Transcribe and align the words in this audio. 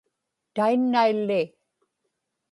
tainnailli 0.55 1.43